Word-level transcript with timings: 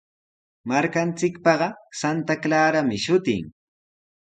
Markanchikpaqa 0.71 1.69
Santa 2.01 2.41
Clarami 2.43 2.99
shutin. 3.07 3.43